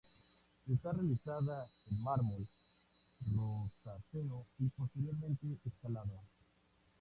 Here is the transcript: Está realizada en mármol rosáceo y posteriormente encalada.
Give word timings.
Está 0.67 0.93
realizada 0.93 1.69
en 1.85 2.01
mármol 2.01 2.47
rosáceo 3.31 4.47
y 4.57 4.67
posteriormente 4.69 5.45
encalada. 5.63 6.23